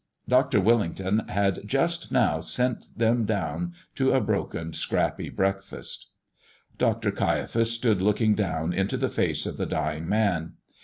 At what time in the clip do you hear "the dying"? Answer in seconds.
9.57-10.09